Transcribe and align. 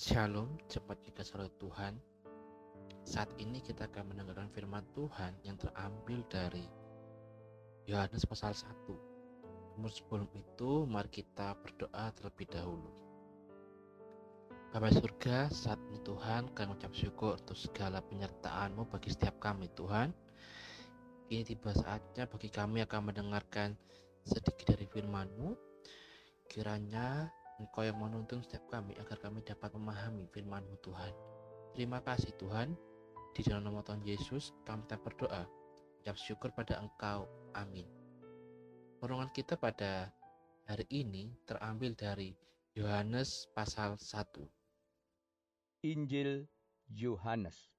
Shalom, 0.00 0.56
cepat 0.64 0.96
kita 1.04 1.20
selalu 1.20 1.52
Tuhan. 1.60 1.92
Saat 3.04 3.36
ini 3.36 3.60
kita 3.60 3.84
akan 3.84 4.08
mendengarkan 4.08 4.48
firman 4.48 4.80
Tuhan 4.96 5.36
yang 5.44 5.60
terambil 5.60 6.24
dari 6.24 6.64
Yohanes 7.84 8.24
pasal 8.24 8.56
1. 8.56 8.64
Namun 9.76 9.92
sebelum 9.92 10.24
itu, 10.32 10.88
mari 10.88 11.12
kita 11.12 11.52
berdoa 11.60 12.16
terlebih 12.16 12.48
dahulu. 12.48 12.88
Bapa 14.72 14.88
surga, 14.88 15.52
saat 15.52 15.76
ini 15.92 16.00
Tuhan, 16.00 16.48
kami 16.56 16.80
ucap 16.80 16.96
syukur 16.96 17.36
untuk 17.36 17.60
segala 17.60 18.00
penyertaan-Mu 18.00 18.88
bagi 18.88 19.12
setiap 19.12 19.36
kami 19.36 19.68
Tuhan. 19.76 20.16
Ini 21.28 21.44
tiba 21.44 21.76
saatnya 21.76 22.24
bagi 22.24 22.48
kami 22.48 22.88
akan 22.88 23.12
mendengarkan 23.12 23.76
sedikit 24.24 24.72
dari 24.72 24.88
firman-Mu. 24.88 25.52
Kiranya 26.48 27.28
Engkau 27.60 27.84
yang 27.84 28.00
menuntun 28.00 28.40
setiap 28.40 28.64
kami 28.72 28.96
agar 28.96 29.20
kami 29.20 29.44
dapat 29.44 29.68
memahami 29.76 30.24
firman-Mu 30.32 30.80
Tuhan. 30.80 31.12
Terima 31.76 32.00
kasih 32.00 32.32
Tuhan. 32.40 32.72
Di 33.36 33.44
dalam 33.44 33.68
nama 33.68 33.84
Tuhan 33.84 34.00
Yesus 34.00 34.56
kami 34.64 34.88
tak 34.88 35.04
berdoa. 35.04 35.44
Ucap 36.00 36.16
syukur 36.16 36.48
pada 36.56 36.80
Engkau. 36.80 37.28
Amin. 37.52 37.84
Perenungan 38.96 39.28
kita 39.36 39.60
pada 39.60 40.08
hari 40.64 40.88
ini 40.88 41.36
terambil 41.44 41.92
dari 41.92 42.32
Yohanes 42.72 43.44
pasal 43.52 44.00
1. 44.00 45.84
Injil 45.84 46.48
Yohanes 46.92 47.70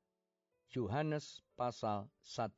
Yohanes 0.72 1.44
pasal 1.60 2.10
1 2.24 2.50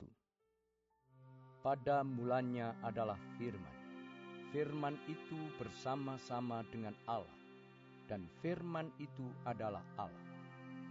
Pada 1.66 2.06
mulanya 2.06 2.78
adalah 2.86 3.20
firman 3.36 3.73
Firman 4.54 4.94
itu 5.10 5.50
bersama-sama 5.58 6.62
dengan 6.70 6.94
Allah, 7.10 7.42
dan 8.06 8.22
Firman 8.38 8.86
itu 9.02 9.26
adalah 9.50 9.82
Allah. 9.98 10.30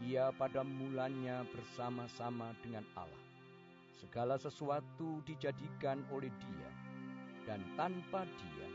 Ia 0.02 0.34
pada 0.34 0.66
mulanya 0.66 1.46
bersama-sama 1.46 2.58
dengan 2.58 2.82
Allah. 2.98 3.22
Segala 4.02 4.34
sesuatu 4.34 5.22
dijadikan 5.22 6.02
oleh 6.10 6.26
Dia, 6.42 6.70
dan 7.46 7.62
tanpa 7.78 8.26
Dia 8.26 8.66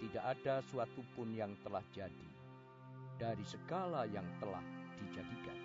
tidak 0.00 0.24
ada 0.32 0.64
suatu 0.64 1.04
pun 1.12 1.28
yang 1.36 1.52
telah 1.60 1.84
jadi. 1.92 2.28
Dari 3.20 3.44
segala 3.44 4.08
yang 4.08 4.24
telah 4.40 4.64
dijadikan, 4.96 5.60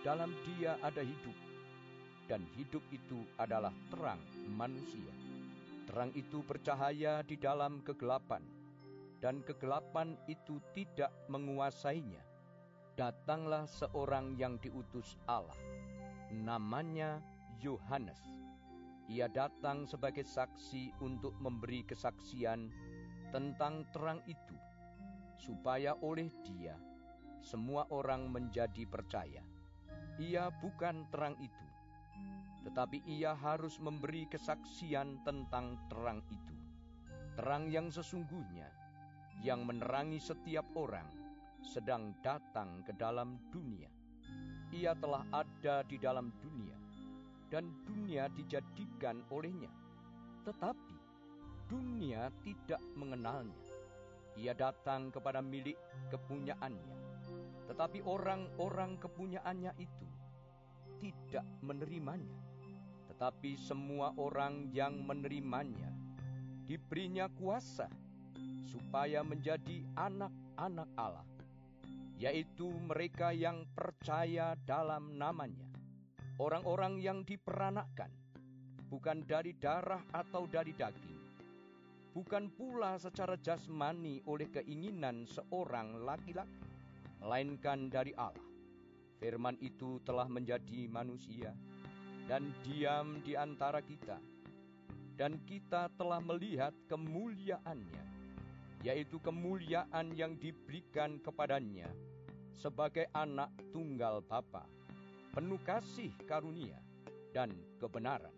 dalam 0.00 0.32
Dia 0.48 0.80
ada 0.80 1.04
hidup, 1.04 1.36
dan 2.24 2.40
hidup 2.56 2.80
itu 2.88 3.20
adalah 3.36 3.76
terang 3.92 4.24
manusia. 4.48 5.21
Terang 5.92 6.08
itu 6.16 6.40
bercahaya 6.40 7.20
di 7.20 7.36
dalam 7.36 7.84
kegelapan, 7.84 8.40
dan 9.20 9.44
kegelapan 9.44 10.16
itu 10.24 10.56
tidak 10.72 11.12
menguasainya. 11.28 12.24
Datanglah 12.96 13.68
seorang 13.68 14.32
yang 14.40 14.56
diutus 14.56 15.20
Allah, 15.28 15.60
namanya 16.32 17.20
Yohanes. 17.60 18.16
Ia 19.12 19.28
datang 19.28 19.84
sebagai 19.84 20.24
saksi 20.24 20.96
untuk 21.04 21.36
memberi 21.36 21.84
kesaksian 21.84 22.72
tentang 23.28 23.84
terang 23.92 24.24
itu, 24.24 24.56
supaya 25.36 25.92
oleh 26.00 26.32
dia 26.40 26.72
semua 27.44 27.84
orang 27.92 28.32
menjadi 28.32 28.88
percaya. 28.88 29.44
Ia 30.16 30.48
bukan 30.56 31.04
terang 31.12 31.36
itu, 31.36 31.68
tetapi 32.62 33.02
ia 33.06 33.34
harus 33.34 33.78
memberi 33.82 34.30
kesaksian 34.30 35.22
tentang 35.26 35.78
terang 35.90 36.22
itu. 36.30 36.56
Terang 37.34 37.66
yang 37.66 37.90
sesungguhnya, 37.90 38.70
yang 39.42 39.66
menerangi 39.66 40.22
setiap 40.22 40.66
orang, 40.78 41.08
sedang 41.66 42.14
datang 42.22 42.86
ke 42.86 42.94
dalam 42.94 43.38
dunia. 43.50 43.90
Ia 44.72 44.94
telah 44.96 45.26
ada 45.34 45.82
di 45.84 45.98
dalam 45.98 46.30
dunia, 46.38 46.78
dan 47.50 47.68
dunia 47.84 48.30
dijadikan 48.32 49.26
olehnya. 49.28 49.68
Tetapi 50.46 50.96
dunia 51.66 52.30
tidak 52.46 52.80
mengenalnya. 52.96 53.58
Ia 54.38 54.56
datang 54.56 55.12
kepada 55.12 55.44
milik 55.44 55.76
kepunyaannya, 56.08 56.96
tetapi 57.68 58.00
orang-orang 58.00 58.96
kepunyaannya 58.96 59.76
itu 59.76 60.08
tidak 61.04 61.44
menerimanya 61.60 62.51
tetapi 63.22 63.54
semua 63.54 64.10
orang 64.18 64.66
yang 64.74 64.98
menerimanya 65.06 65.94
diberinya 66.66 67.30
kuasa 67.30 67.86
supaya 68.66 69.22
menjadi 69.22 69.86
anak-anak 69.94 70.90
Allah, 70.98 71.22
yaitu 72.18 72.66
mereka 72.82 73.30
yang 73.30 73.62
percaya 73.78 74.58
dalam 74.66 75.14
namanya, 75.14 75.70
orang-orang 76.42 76.98
yang 76.98 77.22
diperanakkan, 77.22 78.10
bukan 78.90 79.22
dari 79.22 79.54
darah 79.54 80.02
atau 80.10 80.50
dari 80.50 80.74
daging, 80.74 81.22
bukan 82.18 82.50
pula 82.50 82.98
secara 82.98 83.38
jasmani 83.38 84.18
oleh 84.26 84.50
keinginan 84.50 85.30
seorang 85.30 86.02
laki-laki, 86.02 86.58
melainkan 87.22 87.86
dari 87.86 88.18
Allah. 88.18 88.50
Firman 89.22 89.54
itu 89.62 90.02
telah 90.02 90.26
menjadi 90.26 90.90
manusia 90.90 91.54
dan 92.32 92.48
diam 92.64 93.20
di 93.20 93.36
antara 93.36 93.84
kita. 93.84 94.16
Dan 95.20 95.36
kita 95.44 95.92
telah 96.00 96.16
melihat 96.16 96.72
kemuliaannya, 96.88 98.04
yaitu 98.80 99.20
kemuliaan 99.20 100.16
yang 100.16 100.40
diberikan 100.40 101.20
kepadanya 101.20 101.92
sebagai 102.56 103.04
anak 103.12 103.52
tunggal 103.68 104.24
Bapa, 104.24 104.64
penuh 105.36 105.60
kasih 105.60 106.08
karunia 106.24 106.80
dan 107.36 107.52
kebenaran. 107.76 108.32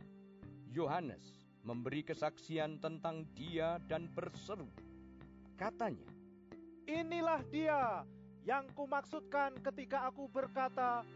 Yohanes 0.75 1.47
memberi 1.63 2.03
kesaksian 2.03 2.83
tentang 2.83 3.23
dia 3.39 3.79
dan 3.87 4.11
berseru. 4.11 4.67
Katanya, 5.55 6.11
Inilah 6.91 7.47
dia 7.47 8.03
yang 8.43 8.67
kumaksudkan 8.75 9.55
ketika 9.63 10.11
aku 10.11 10.27
berkata, 10.27 11.07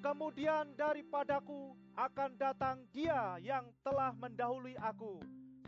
Kemudian 0.00 0.72
daripadaku 0.80 1.76
akan 1.92 2.32
datang 2.40 2.88
dia 2.88 3.36
yang 3.44 3.68
telah 3.84 4.16
mendahului 4.16 4.72
aku, 4.80 5.20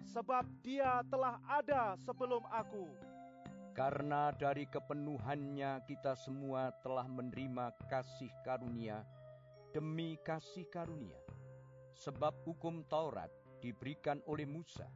sebab 0.08 0.48
dia 0.64 1.04
telah 1.12 1.36
ada 1.44 1.92
sebelum 2.00 2.40
aku. 2.48 2.88
Karena 3.76 4.32
dari 4.32 4.64
kepenuhannya 4.64 5.84
kita 5.84 6.16
semua 6.16 6.72
telah 6.80 7.04
menerima 7.04 7.76
kasih 7.92 8.32
karunia 8.40 9.04
demi 9.76 10.16
kasih 10.24 10.64
karunia. 10.72 11.20
Sebab 11.92 12.32
hukum 12.48 12.88
Taurat 12.88 13.28
diberikan 13.60 14.24
oleh 14.24 14.48
Musa, 14.48 14.88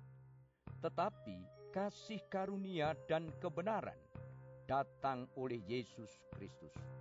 tetapi 0.80 1.44
kasih 1.76 2.24
karunia 2.32 2.96
dan 3.04 3.28
kebenaran 3.36 4.00
datang 4.64 5.28
oleh 5.36 5.60
Yesus 5.68 6.24
Kristus. 6.32 6.95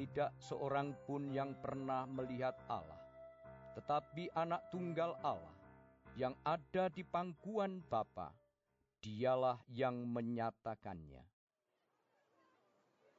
Tidak 0.00 0.40
seorang 0.40 0.96
pun 1.04 1.28
yang 1.28 1.52
pernah 1.60 2.08
melihat 2.08 2.56
Allah, 2.72 2.96
tetapi 3.76 4.32
anak 4.32 4.72
tunggal 4.72 5.12
Allah 5.20 5.52
yang 6.16 6.32
ada 6.40 6.88
di 6.88 7.04
pangkuan 7.04 7.84
Bapa, 7.84 8.32
dialah 9.04 9.60
yang 9.68 10.08
menyatakannya. 10.08 11.20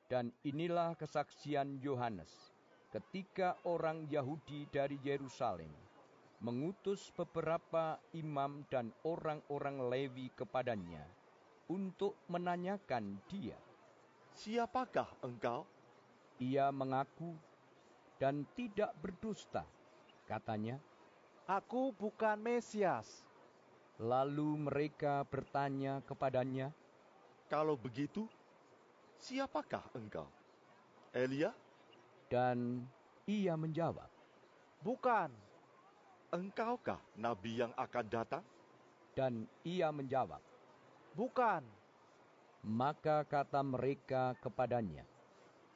Dan 0.10 0.34
inilah 0.42 0.98
kesaksian 0.98 1.78
Yohanes 1.86 2.50
ketika 2.90 3.62
orang 3.70 4.10
Yahudi 4.10 4.66
dari 4.74 4.98
Yerusalem 5.06 5.70
mengutus 6.42 7.14
beberapa 7.14 8.02
imam 8.18 8.66
dan 8.74 8.90
orang-orang 9.06 9.86
Lewi 9.86 10.34
kepadanya 10.34 11.06
untuk 11.70 12.18
menanyakan 12.26 13.22
dia, 13.30 13.62
Siapakah 14.34 15.22
engkau? 15.22 15.70
Ia 16.42 16.74
mengaku 16.74 17.38
dan 18.18 18.50
tidak 18.58 18.98
berdusta. 18.98 19.62
Katanya, 20.26 20.82
Aku 21.46 21.94
bukan 21.94 22.42
Mesias. 22.42 23.22
Lalu 24.02 24.66
mereka 24.66 25.22
bertanya 25.30 26.02
kepadanya, 26.02 26.74
Kalau 27.46 27.78
begitu, 27.78 28.26
siapakah 29.22 29.86
engkau? 29.94 30.26
Elia? 31.14 31.54
Dan 32.26 32.90
ia 33.30 33.54
menjawab, 33.54 34.10
Bukan. 34.82 35.30
Engkaukah 36.32 36.98
nabi 37.20 37.62
yang 37.62 37.76
akan 37.78 38.06
datang? 38.10 38.46
Dan 39.14 39.46
ia 39.62 39.94
menjawab, 39.94 40.42
Bukan. 41.14 41.62
Maka 42.66 43.28
kata 43.30 43.62
mereka 43.62 44.34
kepadanya, 44.40 45.04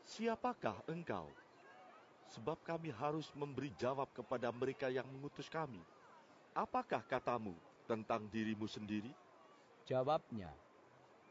Siapakah 0.06 0.86
engkau? 0.86 1.25
Sebab 2.30 2.62
kami 2.62 2.94
harus 2.94 3.34
memberi 3.34 3.74
jawab 3.74 4.06
kepada 4.13 4.54
mereka 4.54 4.86
yang 4.86 5.10
mengutus 5.10 5.50
kami. 5.50 5.81
Apakah 6.54 7.02
katamu 7.10 7.57
tentang 7.90 8.30
dirimu 8.30 8.69
sendiri? 8.69 9.10
Jawabnya, 9.90 10.54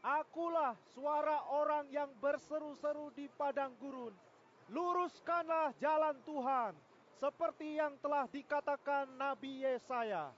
Akulah 0.05 0.75
suara 0.93 1.49
orang 1.49 1.89
yang 1.89 2.11
berseru-seru 2.19 3.09
di 3.15 3.31
padang 3.31 3.73
gurun. 3.79 4.13
Luruskanlah 4.69 5.73
jalan 5.81 6.19
Tuhan, 6.27 6.75
seperti 7.17 7.79
yang 7.79 7.95
telah 8.03 8.29
dikatakan 8.29 9.07
Nabi 9.17 9.65
Yesaya. 9.65 10.29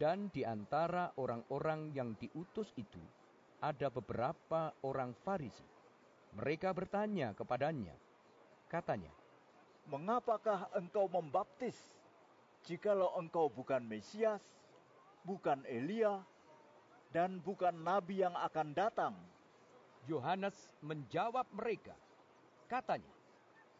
Dan 0.00 0.32
di 0.32 0.42
antara 0.48 1.12
orang-orang 1.20 1.92
yang 1.92 2.16
diutus 2.16 2.72
itu, 2.74 2.98
ada 3.60 3.92
beberapa 3.92 4.72
orang 4.80 5.12
Farisi. 5.22 5.79
Mereka 6.34 6.70
bertanya 6.70 7.34
kepadanya, 7.34 7.94
katanya, 8.70 9.10
Mengapakah 9.90 10.70
engkau 10.78 11.10
membaptis, 11.10 11.74
jikalau 12.62 13.10
engkau 13.18 13.50
bukan 13.50 13.82
Mesias, 13.82 14.38
bukan 15.26 15.66
Elia, 15.66 16.22
dan 17.10 17.42
bukan 17.42 17.74
nabi 17.74 18.22
yang 18.22 18.36
akan 18.38 18.70
datang? 18.70 19.14
Yohanes 20.06 20.54
menjawab 20.78 21.42
mereka, 21.50 21.96
katanya, 22.70 23.10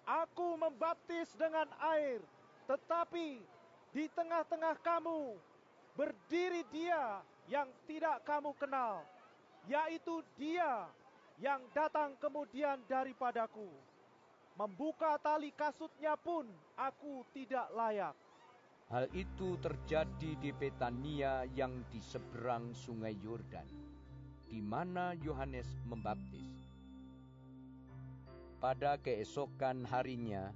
Aku 0.03 0.59
membaptis 0.59 1.31
dengan 1.39 1.71
air, 1.79 2.19
tetapi 2.67 3.39
di 3.95 4.05
tengah-tengah 4.11 4.75
kamu 4.83 5.39
berdiri 5.95 6.67
dia 6.75 7.23
yang 7.47 7.71
tidak 7.87 8.19
kamu 8.27 8.51
kenal, 8.59 9.07
yaitu 9.71 10.23
dia 10.35 10.91
yang 11.41 11.65
datang 11.73 12.15
kemudian 12.21 12.85
daripadaku. 12.85 13.73
Membuka 14.61 15.17
tali 15.17 15.57
kasutnya 15.57 16.13
pun 16.21 16.45
aku 16.77 17.25
tidak 17.33 17.65
layak. 17.73 18.13
Hal 18.93 19.09
itu 19.17 19.57
terjadi 19.57 20.37
di 20.37 20.51
Betania 20.53 21.49
yang 21.57 21.81
di 21.89 22.03
seberang 22.03 22.77
sungai 22.77 23.17
Yordan, 23.25 23.65
di 24.53 24.61
mana 24.61 25.17
Yohanes 25.17 25.81
membaptis. 25.89 26.51
Pada 28.61 29.01
keesokan 29.01 29.89
harinya, 29.89 30.53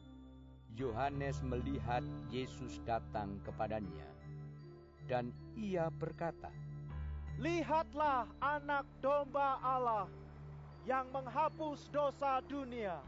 Yohanes 0.77 1.41
melihat 1.41 2.05
Yesus 2.29 2.83
datang 2.85 3.41
kepadanya, 3.47 4.11
dan 5.09 5.33
ia 5.57 5.89
berkata, 5.89 6.53
Lihatlah 7.41 8.29
anak 8.43 8.85
domba 9.01 9.63
Allah 9.63 10.11
yang 10.85 11.09
menghapus 11.13 11.89
dosa 11.89 12.45
dunia. 12.45 13.01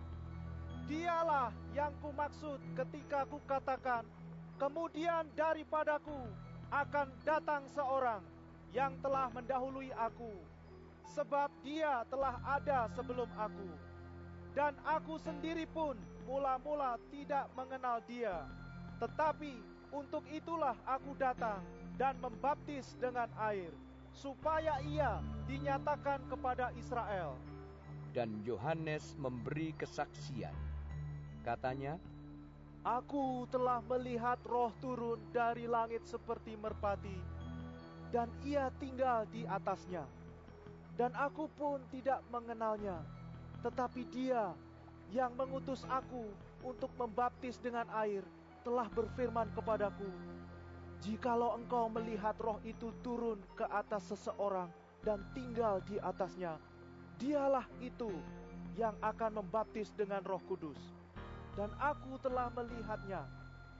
Dialah 0.88 1.52
yang 1.76 1.93
kumaksud 2.00 2.56
ketika 2.73 3.28
kukatakan, 3.28 4.06
kemudian 4.56 5.28
daripadaku 5.37 6.31
akan 6.73 7.12
datang 7.26 7.62
seorang 7.75 8.23
yang 8.73 8.96
telah 9.05 9.28
mendahului 9.28 9.93
aku, 9.93 10.32
sebab 11.12 11.52
dia 11.61 12.06
telah 12.08 12.40
ada 12.44 12.88
sebelum 12.96 13.28
aku. 13.37 13.69
Dan 14.56 14.72
aku 14.88 15.20
sendiri 15.20 15.69
pun 15.69 16.00
mula-mula 16.25 16.96
tidak 17.12 17.44
mengenal 17.52 18.00
dia. 18.08 18.49
Tetapi 18.96 19.52
untuk 19.93 20.25
itulah 20.32 20.72
aku 20.88 21.12
datang 21.20 21.61
dan 22.00 22.17
membaptis 22.25 22.96
dengan 22.96 23.29
air, 23.37 23.69
supaya 24.17 24.81
ia 24.87 25.20
dinyatakan 25.44 26.25
kepada 26.32 26.72
Israel. 26.81 27.37
Dan 28.17 28.33
Yohanes 28.49 29.13
memberi 29.21 29.77
kesaksian. 29.77 30.57
Katanya, 31.45 32.01
Aku 32.81 33.45
telah 33.53 33.85
melihat 33.85 34.41
roh 34.49 34.73
turun 34.81 35.21
dari 35.35 35.69
langit 35.69 36.07
seperti 36.09 36.57
merpati, 36.57 37.19
dan 38.09 38.33
ia 38.41 38.73
tinggal 38.81 39.29
di 39.29 39.45
atasnya. 39.45 40.07
Dan 40.97 41.13
aku 41.13 41.51
pun 41.61 41.83
tidak 41.93 42.25
mengenalnya, 42.33 43.05
tetapi 43.61 44.07
dia 44.09 44.55
yang 45.13 45.35
mengutus 45.37 45.85
aku 45.91 46.31
untuk 46.65 46.89
membaptis 46.97 47.61
dengan 47.61 47.85
air 48.01 48.25
telah 48.65 48.89
berfirman 48.89 49.51
kepadaku, 49.53 50.09
Jikalau 51.05 51.61
engkau 51.61 51.93
melihat 51.93 52.39
roh 52.41 52.57
itu 52.65 52.89
turun 53.05 53.37
ke 53.53 53.69
atas 53.69 54.09
seseorang 54.09 54.73
dan 55.05 55.21
tinggal 55.37 55.83
di 55.85 56.01
atasnya, 56.01 56.57
dialah 57.21 57.67
itu 57.81 58.13
yang 58.77 58.97
akan 59.01 59.41
membaptis 59.41 59.93
dengan 59.97 60.21
roh 60.25 60.41
kudus 60.45 60.79
dan 61.57 61.73
aku 61.81 62.21
telah 62.21 62.53
melihatnya 62.53 63.25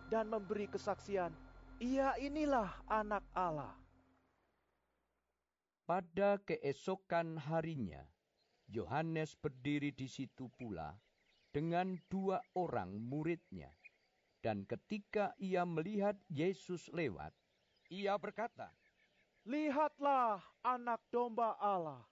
dan 0.09 0.33
memberi 0.33 0.65
kesaksian, 0.71 1.31
ia 1.77 2.17
inilah 2.17 2.73
anak 2.89 3.23
Allah. 3.37 3.77
pada 5.87 6.43
keesokan 6.43 7.39
harinya, 7.39 8.03
Yohanes 8.67 9.39
berdiri 9.39 9.95
di 9.95 10.11
situ 10.11 10.51
pula 10.59 10.99
dengan 11.55 11.95
dua 12.11 12.43
orang 12.59 12.91
muridnya. 12.99 13.71
Dan 14.43 14.67
ketika 14.67 15.31
ia 15.39 15.63
melihat 15.63 16.19
Yesus 16.27 16.91
lewat, 16.91 17.31
ia 17.91 18.19
berkata, 18.19 18.71
Lihatlah 19.47 20.43
anak 20.67 20.99
domba 21.15 21.55
Allah. 21.63 22.03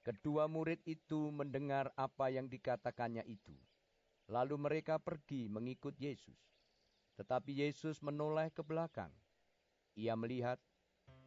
Kedua 0.00 0.48
murid 0.48 0.80
itu 0.88 1.28
mendengar 1.28 1.92
apa 1.92 2.32
yang 2.32 2.48
dikatakannya 2.48 3.20
itu. 3.28 3.52
Lalu 4.32 4.56
mereka 4.56 4.96
pergi 4.96 5.44
mengikut 5.52 5.92
Yesus. 6.00 6.40
Tetapi 7.20 7.52
Yesus 7.52 8.00
menoleh 8.00 8.48
ke 8.48 8.64
belakang. 8.64 9.12
Ia 10.00 10.16
melihat 10.16 10.56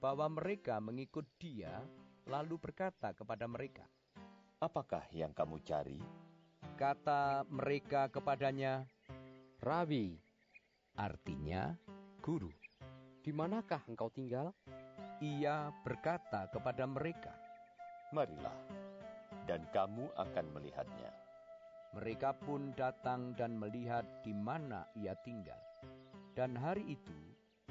bahwa 0.02 0.26
mereka 0.26 0.82
mengikut 0.82 1.30
dia, 1.38 1.86
lalu 2.26 2.58
berkata 2.58 3.14
kepada 3.14 3.46
mereka, 3.46 3.86
Apakah 4.58 5.06
yang 5.12 5.36
kamu 5.36 5.60
cari? 5.62 6.00
Kata 6.80 7.46
mereka 7.52 8.08
kepadanya, 8.10 8.88
Rabi, 9.62 10.18
artinya 10.98 11.76
guru. 12.24 12.50
di 13.24 13.32
manakah 13.32 13.80
engkau 13.88 14.12
tinggal? 14.12 14.52
Ia 15.24 15.72
berkata 15.84 16.52
kepada 16.52 16.84
mereka, 16.84 17.43
Marilah, 18.14 18.54
dan 19.50 19.66
kamu 19.74 20.06
akan 20.14 20.46
melihatnya. 20.54 21.10
Mereka 21.98 22.38
pun 22.46 22.70
datang 22.78 23.34
dan 23.34 23.58
melihat 23.58 24.06
di 24.22 24.38
mana 24.38 24.86
ia 24.94 25.18
tinggal. 25.26 25.58
Dan 26.38 26.54
hari 26.54 26.86
itu 26.94 27.18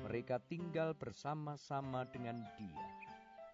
mereka 0.03 0.43
tinggal 0.51 0.99
bersama-sama 0.99 2.03
dengan 2.11 2.43
dia. 2.59 2.87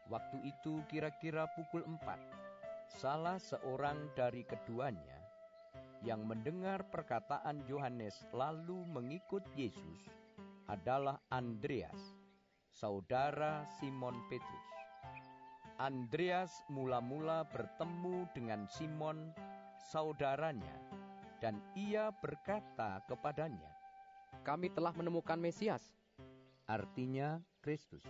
Waktu 0.09 0.41
itu 0.49 0.81
kira-kira 0.89 1.45
pukul 1.53 1.85
empat. 1.85 2.21
Salah 2.89 3.37
seorang 3.37 4.09
dari 4.17 4.49
keduanya 4.49 5.21
yang 6.01 6.25
mendengar 6.25 6.89
perkataan 6.89 7.69
Yohanes 7.69 8.17
lalu 8.33 8.81
mengikut 8.89 9.45
Yesus 9.53 10.09
adalah 10.65 11.21
Andreas, 11.29 12.17
saudara 12.73 13.69
Simon 13.77 14.17
Petrus. 14.33 14.78
Andreas 15.79 16.67
mula-mula 16.67 17.47
bertemu 17.55 18.27
dengan 18.35 18.67
Simon 18.67 19.31
saudaranya, 19.79 20.75
dan 21.39 21.63
ia 21.79 22.11
berkata 22.19 22.99
kepadanya, 23.07 23.71
Kami 24.43 24.75
telah 24.75 24.91
menemukan 24.91 25.39
Mesias. 25.39 25.95
artinya 26.69 27.41
Kristus. 27.63 28.03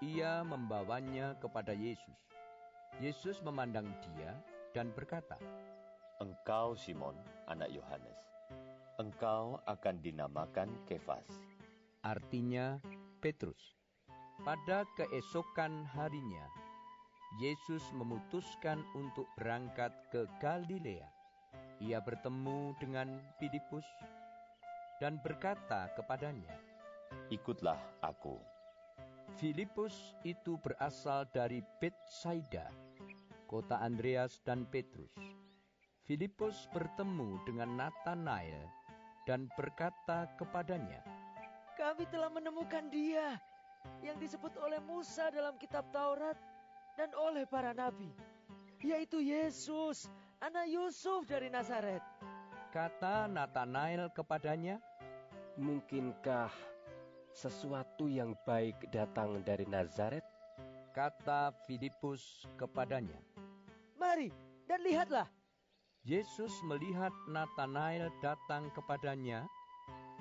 Ia 0.00 0.40
membawanya 0.46 1.34
kepada 1.42 1.74
Yesus. 1.74 2.16
Yesus 3.02 3.42
memandang 3.42 3.90
dia 4.00 4.32
dan 4.70 4.94
berkata, 4.94 5.36
Engkau 6.22 6.78
Simon, 6.78 7.18
anak 7.50 7.74
Yohanes. 7.74 8.22
Engkau 9.02 9.58
akan 9.66 9.98
dinamakan 9.98 10.70
Kefas. 10.86 11.26
artinya 12.06 12.78
Petrus. 13.18 13.74
Pada 14.46 14.86
keesokan 14.94 15.84
harinya, 15.90 16.46
Yesus 17.34 17.82
memutuskan 17.90 18.86
untuk 18.94 19.26
berangkat 19.34 19.90
ke 20.14 20.22
Galilea. 20.38 21.10
Ia 21.82 21.98
bertemu 21.98 22.78
dengan 22.78 23.18
Filipus 23.42 23.82
dan 25.02 25.18
berkata 25.18 25.90
kepadanya, 25.98 26.54
Ikutlah 27.34 27.78
aku. 28.06 28.38
Filipus 29.34 30.14
itu 30.22 30.54
berasal 30.62 31.26
dari 31.34 31.58
Betsaida, 31.82 32.70
kota 33.50 33.82
Andreas 33.82 34.38
dan 34.46 34.62
Petrus. 34.70 35.18
Filipus 36.06 36.70
bertemu 36.70 37.42
dengan 37.42 37.74
Nathanael 37.74 38.70
dan 39.26 39.50
berkata 39.58 40.30
kepadanya, 40.38 41.02
Kami 41.74 42.06
telah 42.14 42.30
menemukan 42.30 42.86
dia 42.94 43.42
yang 44.06 44.14
disebut 44.22 44.54
oleh 44.62 44.78
Musa 44.86 45.34
dalam 45.34 45.58
kitab 45.58 45.90
Taurat 45.90 46.53
dan 46.94 47.10
oleh 47.18 47.46
para 47.46 47.74
nabi, 47.74 48.10
yaitu 48.82 49.22
Yesus, 49.22 50.06
anak 50.42 50.70
Yusuf 50.70 51.26
dari 51.26 51.50
Nazaret. 51.50 52.02
Kata 52.74 53.30
Nathanael 53.30 54.10
kepadanya, 54.10 54.82
Mungkinkah 55.54 56.50
sesuatu 57.30 58.10
yang 58.10 58.34
baik 58.42 58.90
datang 58.90 59.38
dari 59.46 59.62
Nazaret? 59.70 60.26
kata 60.94 61.50
Filipus 61.66 62.46
kepadanya, 62.54 63.18
kemari 63.98 64.30
dan 64.70 64.78
lihatlah. 64.86 65.26
Yesus 66.06 66.54
melihat 66.62 67.10
Nathanael 67.26 68.14
datang 68.22 68.70
kepadanya, 68.70 69.42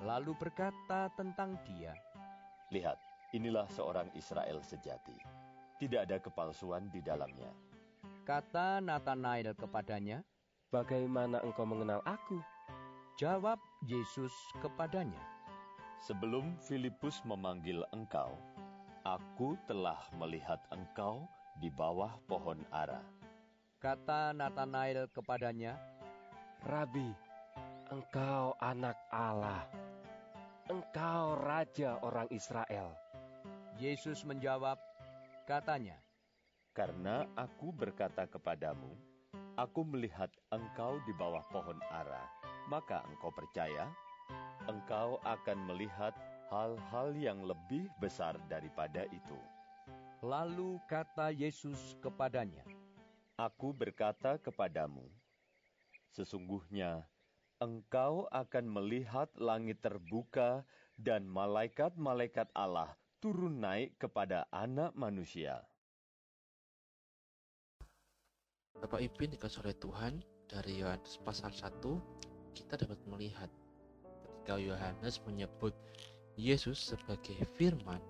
lalu 0.02 0.34
berkata 0.34 1.14
tentang 1.14 1.62
dia, 1.70 1.94
Lihat, 2.74 2.98
inilah 3.38 3.70
seorang 3.70 4.10
Israel 4.18 4.66
sejati. 4.66 5.14
Tidak 5.84 6.00
ada 6.00 6.16
kepalsuan 6.16 6.88
di 6.88 7.04
dalamnya. 7.04 7.52
Kata 8.24 8.80
Nathanael 8.80 9.52
kepadanya, 9.52 10.24
Bagaimana 10.72 11.44
engkau 11.44 11.68
mengenal 11.68 12.00
aku? 12.08 12.40
jawab 13.20 13.60
Yesus 13.84 14.32
kepadanya, 14.64 15.20
Sebelum 16.00 16.56
Filipus 16.64 17.20
memanggil 17.28 17.84
engkau, 17.92 18.36
aku 19.04 19.60
telah 19.68 20.00
melihat 20.16 20.60
engkau 20.72 21.28
di 21.60 21.68
bawah 21.68 22.16
pohon 22.28 22.64
ara. 22.72 23.04
Kata 23.80 24.32
Nathanael 24.32 25.12
kepadanya, 25.12 25.76
Rabi, 26.64 27.12
engkau 27.92 28.56
anak 28.64 28.96
Allah. 29.12 29.68
Engkau 30.72 31.36
raja 31.44 32.00
orang 32.04 32.32
Israel. 32.32 32.96
Yesus 33.76 34.24
menjawab, 34.24 34.80
katanya, 35.44 36.00
Karena 36.74 37.30
aku 37.38 37.70
berkata 37.70 38.26
kepadamu, 38.26 38.98
aku 39.54 39.86
melihat 39.86 40.32
engkau 40.50 40.98
di 41.06 41.14
bawah 41.14 41.46
pohon 41.54 41.78
ara, 41.94 42.26
maka 42.66 43.06
engkau 43.06 43.30
percaya, 43.30 43.86
engkau 44.66 45.22
akan 45.22 45.70
melihat 45.70 46.18
hal-hal 46.50 47.14
yang 47.14 47.46
lebih 47.46 47.86
besar 48.02 48.42
daripada 48.50 49.06
itu. 49.14 49.38
Lalu 50.26 50.82
kata 50.90 51.30
Yesus 51.30 51.94
kepadanya, 52.02 52.66
Aku 53.38 53.70
berkata 53.70 54.42
kepadamu, 54.42 55.06
sesungguhnya 56.10 57.06
engkau 57.62 58.26
akan 58.34 58.66
melihat 58.66 59.30
langit 59.38 59.82
terbuka 59.82 60.66
dan 60.98 61.26
malaikat-malaikat 61.30 62.50
Allah 62.58 62.98
turun 63.24 63.64
naik 63.64 63.96
kepada 64.04 64.44
anak 64.52 64.92
manusia. 65.00 65.64
Bapak 68.76 69.00
Ibu 69.00 69.32
dikasih 69.32 69.64
oleh 69.64 69.80
Tuhan 69.80 70.20
dari 70.52 70.84
Yohanes 70.84 71.24
pasal 71.24 71.56
1 71.56 71.72
kita 72.52 72.84
dapat 72.84 73.00
melihat 73.08 73.48
ketika 74.28 74.60
Yohanes 74.60 75.24
menyebut 75.24 75.72
Yesus 76.36 76.76
sebagai 76.92 77.48
firman 77.56 78.04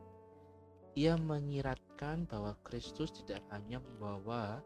ia 0.98 1.14
menyiratkan 1.14 2.26
bahwa 2.26 2.58
Kristus 2.66 3.14
tidak 3.14 3.46
hanya 3.54 3.86
membawa 3.86 4.66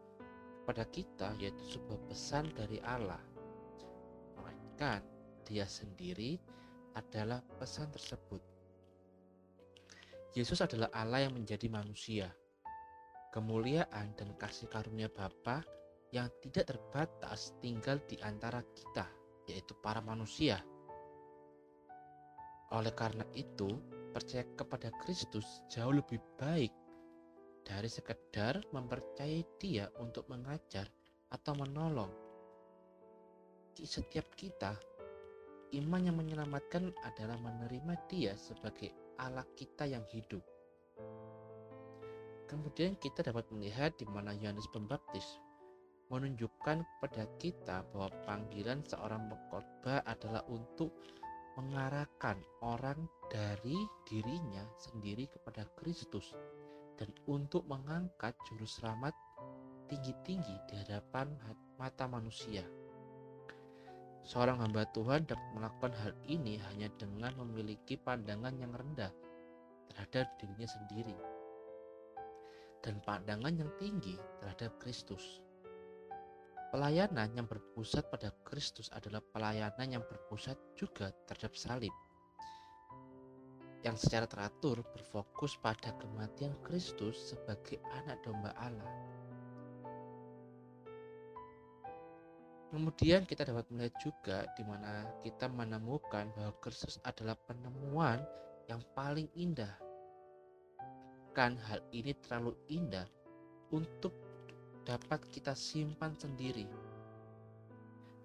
kepada 0.63 0.87
kita 0.95 1.35
yaitu 1.43 1.75
sebuah 1.75 1.99
pesan 2.07 2.47
dari 2.55 2.79
Allah 2.87 3.19
melainkan 4.39 5.03
dia 5.43 5.67
sendiri 5.67 6.39
adalah 6.95 7.43
pesan 7.59 7.91
tersebut 7.91 8.39
Yesus 10.37 10.61
adalah 10.61 10.93
Allah 10.93 11.25
yang 11.25 11.33
menjadi 11.33 11.65
manusia 11.65 12.29
kemuliaan 13.37 14.17
dan 14.17 14.33
kasih 14.39 14.65
karunia 14.65 15.11
Bapa 15.13 15.61
yang 16.09 16.25
tidak 16.41 16.73
terbatas 16.73 17.53
tinggal 17.61 18.01
di 18.09 18.17
antara 18.25 18.65
kita, 18.73 19.05
yaitu 19.45 19.75
para 19.83 20.01
manusia. 20.01 20.57
Oleh 22.73 22.89
karena 22.97 23.21
itu, 23.37 23.77
percaya 24.09 24.41
kepada 24.57 24.89
Kristus 25.05 25.45
jauh 25.69 25.93
lebih 25.93 26.17
baik 26.39 26.73
dari 27.61 27.85
sekedar 27.91 28.63
mempercayai 28.71 29.45
Dia 29.61 29.85
untuk 29.99 30.25
mengajar 30.31 30.89
atau 31.29 31.53
menolong. 31.53 32.09
Di 33.77 33.85
setiap 33.85 34.33
kita, 34.33 34.73
iman 35.77 36.01
yang 36.01 36.17
menyelamatkan 36.17 36.89
adalah 37.05 37.37
menerima 37.37 37.93
Dia 38.09 38.33
sebagai 38.33 39.06
Allah 39.17 39.45
kita 39.57 39.89
yang 39.89 40.05
hidup. 40.13 40.41
Kemudian 42.47 42.95
kita 42.95 43.27
dapat 43.27 43.49
melihat 43.51 43.91
di 43.99 44.07
mana 44.07 44.31
Yohanes 44.31 44.69
Pembaptis 44.71 45.25
menunjukkan 46.07 46.87
kepada 46.87 47.23
kita 47.35 47.83
bahwa 47.91 48.07
panggilan 48.23 48.79
seorang 48.87 49.27
pengkhotbah 49.27 49.99
adalah 50.07 50.39
untuk 50.47 50.95
mengarahkan 51.59 52.39
orang 52.63 53.09
dari 53.27 53.75
dirinya 54.07 54.63
sendiri 54.79 55.27
kepada 55.27 55.67
Kristus 55.75 56.31
dan 56.95 57.11
untuk 57.27 57.67
mengangkat 57.67 58.37
juru 58.47 58.63
selamat 58.63 59.11
tinggi-tinggi 59.91 60.55
di 60.71 60.73
hadapan 60.79 61.33
mata 61.75 62.05
manusia. 62.07 62.76
Seorang 64.27 64.59
hamba 64.59 64.83
Tuhan 64.91 65.23
dapat 65.23 65.47
melakukan 65.55 65.95
hal 66.03 66.11
ini 66.27 66.59
hanya 66.59 66.91
dengan 66.99 67.31
memiliki 67.39 67.95
pandangan 67.95 68.59
yang 68.59 68.75
rendah 68.75 69.07
terhadap 69.87 70.27
dirinya 70.35 70.67
sendiri 70.67 71.15
dan 72.83 72.99
pandangan 73.07 73.55
yang 73.55 73.71
tinggi 73.79 74.19
terhadap 74.43 74.75
Kristus. 74.83 75.39
Pelayanan 76.75 77.31
yang 77.39 77.47
berpusat 77.47 78.11
pada 78.11 78.35
Kristus 78.43 78.91
adalah 78.91 79.23
pelayanan 79.23 79.95
yang 79.95 80.03
berpusat 80.03 80.59
juga 80.75 81.15
terhadap 81.23 81.55
salib. 81.55 81.95
Yang 83.87 84.11
secara 84.11 84.27
teratur 84.27 84.83
berfokus 84.91 85.55
pada 85.55 85.95
kematian 85.95 86.51
Kristus 86.67 87.31
sebagai 87.31 87.79
anak 88.03 88.19
domba 88.27 88.51
Allah. 88.59 89.06
Kemudian 92.67 93.23
kita 93.23 93.47
dapat 93.47 93.63
melihat 93.71 93.95
juga 94.03 94.43
di 94.59 94.63
mana 94.67 95.07
kita 95.23 95.47
menemukan 95.47 96.27
bahwa 96.35 96.51
Kristus 96.59 96.99
adalah 97.07 97.39
penemuan 97.47 98.19
yang 98.67 98.83
paling 98.91 99.31
indah. 99.39 99.71
Kan 101.31 101.55
hal 101.71 101.79
ini 101.95 102.11
terlalu 102.27 102.59
indah 102.67 103.07
untuk 103.71 104.11
dapat 104.83 105.23
kita 105.31 105.55
simpan 105.55 106.11
sendiri. 106.19 106.67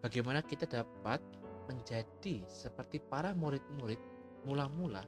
Bagaimana 0.02 0.42
kita 0.42 0.66
dapat 0.66 1.22
menjadi 1.70 2.42
seperti 2.50 2.99
para 2.99 3.30
murid-murid 3.38 3.99
mula-mula 4.42 5.06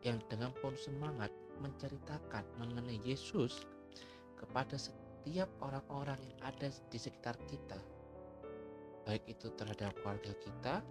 yang 0.00 0.16
dengan 0.32 0.56
penuh 0.56 0.80
semangat 0.80 1.28
menceritakan 1.60 2.44
mengenai 2.56 3.00
Yesus 3.04 3.68
kepada 4.36 4.80
setiap 4.80 5.48
orang-orang 5.60 6.16
yang 6.20 6.40
ada 6.48 6.68
di 6.88 6.98
sekitar 7.00 7.36
kita. 7.48 7.95
Baik 9.06 9.38
itu 9.38 9.54
terhadap 9.54 9.94
keluarga 10.02 10.34
kita, 10.42 10.82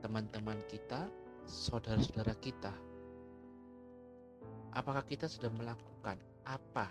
teman-teman 0.00 0.56
kita, 0.64 1.04
saudara-saudara 1.44 2.32
kita. 2.40 2.72
Apakah 4.72 5.04
kita 5.04 5.28
sudah 5.28 5.52
melakukan 5.52 6.16
apa 6.48 6.88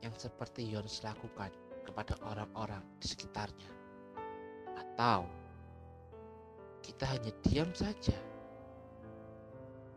yang 0.00 0.16
seperti 0.16 0.64
Yohanes 0.64 1.04
lakukan 1.04 1.52
kepada 1.84 2.16
orang-orang 2.24 2.80
di 2.96 3.12
sekitarnya? 3.12 3.68
Atau 4.80 5.28
kita 6.80 7.04
hanya 7.12 7.28
diam 7.44 7.68
saja, 7.76 8.16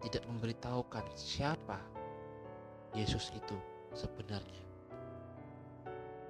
tidak 0.04 0.28
memberitahukan 0.28 1.08
siapa 1.16 1.80
Yesus 2.92 3.32
itu 3.32 3.56
sebenarnya? 3.96 4.68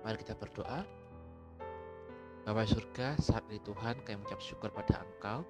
Mari 0.06 0.22
kita 0.22 0.38
berdoa. 0.38 1.05
Bapak 2.46 2.70
surga, 2.70 3.18
saat 3.18 3.42
ini 3.50 3.58
Tuhan 3.66 4.06
kami 4.06 4.22
mengucap 4.22 4.38
syukur 4.38 4.70
pada 4.70 5.02
Engkau 5.02 5.42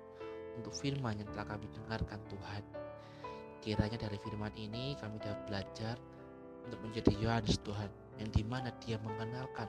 untuk 0.56 0.72
firman 0.80 1.20
yang 1.20 1.28
telah 1.36 1.44
kami 1.44 1.68
dengarkan 1.68 2.24
Tuhan. 2.32 2.64
Kiranya 3.60 4.00
dari 4.00 4.16
firman 4.24 4.56
ini 4.56 4.96
kami 5.04 5.20
dapat 5.20 5.44
belajar 5.44 6.00
untuk 6.64 6.80
menjadi 6.88 7.12
Yohanes 7.20 7.60
Tuhan 7.68 7.92
yang 8.16 8.32
di 8.32 8.48
mana 8.48 8.72
dia 8.80 8.96
mengenalkan 9.04 9.68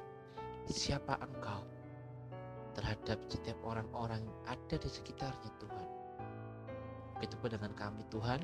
siapa 0.71 1.19
engkau 1.19 1.67
terhadap 2.79 3.19
setiap 3.27 3.59
orang-orang 3.67 4.23
yang 4.23 4.39
ada 4.47 4.79
di 4.79 4.87
sekitarnya 4.87 5.51
Tuhan. 5.59 5.87
Begitupun 7.19 7.59
dengan 7.59 7.75
kami 7.75 8.07
Tuhan, 8.07 8.39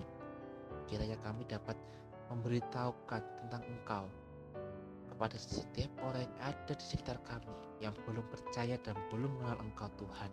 kiranya 0.91 1.23
kami 1.23 1.47
dapat 1.47 1.79
memberitahukan 2.35 3.23
tentang 3.47 3.63
engkau 3.63 4.11
kepada 5.13 5.37
setiap 5.37 5.93
orang 6.01 6.25
yang 6.25 6.37
ada 6.41 6.73
di 6.73 6.85
sekitar 6.89 7.21
kami 7.29 7.53
yang 7.85 7.93
belum 8.09 8.25
percaya 8.33 8.81
dan 8.81 8.97
belum 9.13 9.29
mengenal 9.37 9.61
engkau 9.61 9.93
Tuhan. 10.01 10.33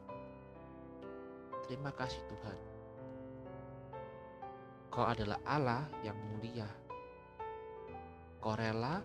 Terima 1.68 1.92
kasih 1.92 2.24
Tuhan. 2.32 2.58
Kau 4.90 5.06
adalah 5.06 5.38
Allah 5.46 5.84
yang 6.02 6.16
mulia. 6.32 6.66
Kau 8.40 8.56
rela 8.56 9.04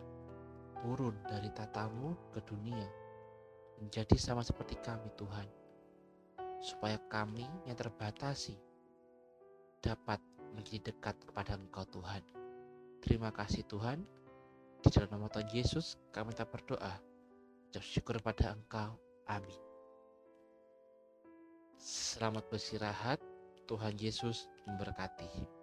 turun 0.80 1.18
dari 1.26 1.50
tatamu 1.50 2.14
ke 2.30 2.40
dunia 2.46 2.86
menjadi 3.82 4.16
sama 4.16 4.46
seperti 4.46 4.78
kami 4.80 5.10
Tuhan. 5.18 5.48
Supaya 6.64 6.96
kami 7.12 7.44
yang 7.68 7.76
terbatasi 7.76 8.56
dapat 9.84 10.16
menjadi 10.56 10.94
dekat 10.94 11.18
kepada 11.28 11.60
Engkau 11.60 11.84
Tuhan. 11.92 12.24
Terima 13.04 13.28
kasih 13.28 13.68
Tuhan. 13.68 14.23
Di 14.84 14.92
dalam 14.92 15.16
nama 15.16 15.32
Tuhan 15.32 15.48
Yesus 15.48 15.96
kami 16.12 16.36
tak 16.36 16.52
berdoa. 16.52 17.00
mengucap 17.72 17.80
syukur 17.80 18.20
pada 18.20 18.52
Engkau. 18.52 19.00
Amin. 19.24 19.56
Selamat 21.80 22.44
beristirahat. 22.52 23.16
Tuhan 23.64 23.96
Yesus 23.96 24.44
memberkati. 24.68 25.53